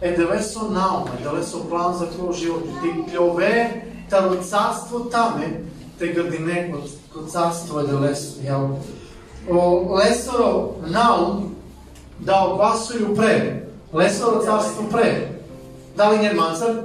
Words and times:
е 0.00 0.16
дали 0.16 0.42
со 0.42 0.64
наума, 0.70 1.10
дали 1.22 1.42
со 1.44 1.60
план 1.68 1.94
за 1.94 2.06
твој 2.06 2.32
живот, 2.32 2.64
ти 2.82 2.88
плјове, 2.88 3.82
таро 4.10 4.36
царство 4.42 5.00
таме, 5.10 5.64
те 5.98 6.08
градине 6.08 6.72
код, 6.72 6.90
код 7.12 7.30
царство 7.30 7.80
е 7.80 7.86
делесо, 7.86 8.40
јал. 8.40 8.78
О 9.48 9.98
лесоро 9.98 10.76
наум 10.88 11.54
да 12.18 12.46
огласују 12.48 13.14
пре, 13.16 13.66
лесоро 13.92 14.42
царство 14.44 14.88
пре. 14.88 15.36
Дали 15.96 16.18
нерманцар? 16.18 16.84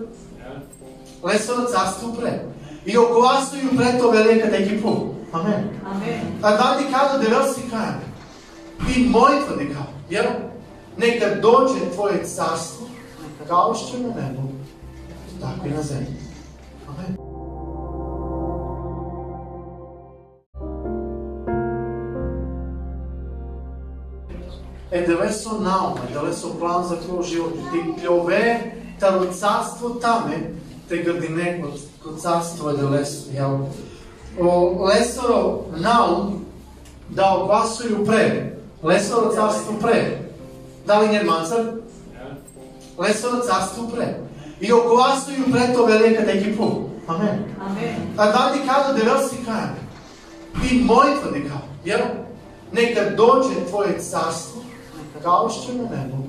Лесоро 1.24 1.68
царство 1.72 2.14
пре. 2.14 2.46
И 2.86 2.98
огласују 2.98 3.78
пре 3.78 3.98
то 4.00 4.12
велика 4.12 4.52
теки 4.52 4.82
пун. 4.82 5.16
Амен. 5.32 5.70
Amen. 5.84 6.40
А 6.42 6.58
дади 6.58 6.92
кажа 6.92 7.20
девел 7.20 7.54
си 7.54 7.62
каја. 7.72 8.00
И 8.96 9.08
мојтва 9.10 9.58
дека, 9.58 9.88
јел? 10.10 10.32
Нека 10.98 11.36
доđe 11.42 11.92
Твое 11.94 12.24
царство, 13.36 13.46
као 13.48 13.74
што 13.74 13.98
на 13.98 14.14
небо, 14.16 14.50
така 15.42 15.68
и 15.68 15.70
на 15.70 15.84
земја. 15.84 16.16
Амен. 16.88 17.18
Е 24.92 25.06
деве 25.06 25.32
со 25.32 25.60
наума, 25.60 26.00
деве 26.14 26.34
со 26.34 26.50
план 26.50 26.88
за 26.88 26.96
твој 26.96 27.24
живот. 27.24 27.54
Ти 27.72 27.80
плјове 28.02 28.72
таро 29.00 29.26
царство 29.34 29.90
таме, 30.00 30.54
те 30.90 30.98
градине 31.04 31.62
код, 31.62 31.80
код 32.04 32.22
царство 32.22 32.70
е 32.70 32.78
делесо, 32.78 33.32
јел? 33.32 33.68
О 34.40 34.88
лесоро 34.88 35.66
наум 35.78 36.46
да 37.10 37.36
огласују 37.36 38.06
пре, 38.06 38.58
лесоро 38.84 39.34
царство 39.34 39.80
пре. 39.80 40.22
Дали 40.86 41.08
нерманцар? 41.08 41.82
Царство 43.46 43.88
пре. 43.88 44.22
И 44.60 44.72
огласују 44.72 45.52
пре 45.52 45.74
то 45.74 45.86
велика 45.86 46.26
теки 46.26 46.56
пун. 46.56 46.90
Амен. 47.08 47.46
Amen. 47.60 48.14
А 48.18 48.32
дади 48.32 48.68
кажа 48.68 48.94
девел 48.94 49.30
си 49.30 49.36
каја. 49.46 49.76
И 50.64 50.82
мојтва 50.88 51.32
дека, 51.34 51.62
јел? 51.86 52.26
Нека 52.72 53.16
доđe 53.16 53.66
Твое 53.68 54.00
царство, 54.00 54.62
као 55.24 55.50
што 55.50 55.72
е 55.72 55.76
на 55.76 55.84
небо, 55.84 56.24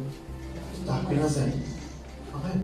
така 0.86 1.14
и 1.14 1.16
на 1.16 1.28
земја. 1.28 1.62
Амен. 2.34 2.62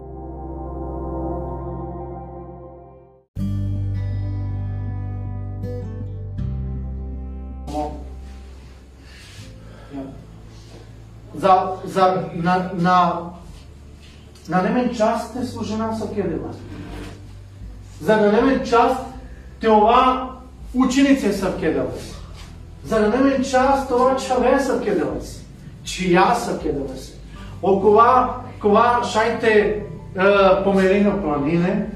За, 11.35 11.77
за, 11.85 12.29
на, 12.35 12.71
на, 12.75 13.33
на 14.49 14.63
немен 14.63 14.95
част 14.95 15.33
те 15.35 15.45
служена 15.45 15.97
со 15.97 16.09
кедела. 16.09 16.53
За 18.01 18.17
да 18.17 18.33
немен 18.33 18.65
част 18.65 19.01
те 19.61 19.71
ова 19.71 20.31
ученици 20.75 21.33
са 21.33 21.57
кеделес. 21.57 22.15
За 22.85 23.01
да 23.01 23.09
немен 23.09 23.45
част 23.45 23.91
ова 23.91 24.17
чаве 24.17 24.61
са 24.61 24.81
кеделес. 24.81 25.43
Чија 25.85 26.35
са 26.35 26.59
кеделес. 26.59 27.13
Окова, 27.63 28.43
кова 28.61 29.03
шајте 29.07 29.51
е, 29.51 29.83
померино 30.65 31.23
планине, 31.23 31.87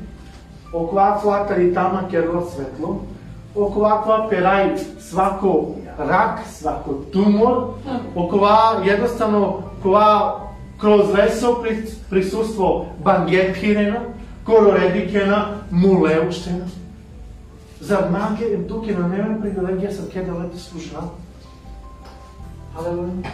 окова 0.73 1.19
флатари 1.23 1.75
тама 1.75 2.09
керло 2.11 2.43
светло, 2.51 3.01
окова 3.55 4.27
перај 4.31 4.79
свако 5.01 5.75
рак, 5.99 6.43
свако 6.51 6.95
тумор, 7.13 7.75
окова 8.15 8.83
едноставно 8.87 9.63
кова 9.83 10.35
кроз 10.78 11.14
лесо 11.14 11.62
при- 11.62 11.86
присуство 12.10 12.86
бангетхирена, 13.00 14.02
короредикена, 14.46 15.62
мулеуштена. 15.72 16.66
Зар 17.80 18.10
маге 18.10 18.54
им 18.54 18.68
туке 18.68 18.96
на 18.96 19.08
неме 19.08 19.40
привилегија 19.42 19.92
са 19.92 20.10
ке 20.10 20.22
да 20.22 20.32
лете 20.32 20.60
служа? 20.60 21.02
Халелуја. 22.76 23.26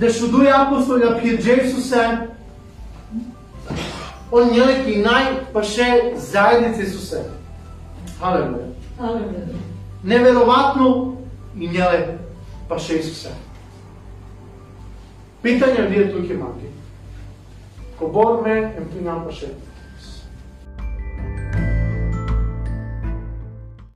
Дешто 0.00 0.28
дуе 0.28 0.50
апостоли 0.50 1.04
на 1.04 1.20
пред 1.20 1.46
Исусе, 1.46 2.28
он 4.32 4.50
нjeleki 4.50 5.04
најпаше 5.04 6.16
заедници 6.16 6.82
Исусе. 6.82 7.22
Халелуја. 8.20 8.74
Hallelujah. 9.00 9.58
Неверојатно 10.04 11.16
и 11.58 11.68
нjelе 11.68 12.18
Πασίσκησα. 12.69 13.29
Πείτε 15.41 15.65
μου 15.65 15.81
να 15.81 15.85
δείτε 15.85 16.03
τι 16.03 16.13
μου 16.19 16.27
κομμάτι. 16.27 16.69
Το 17.99 18.05
πόρμε. 18.05 18.73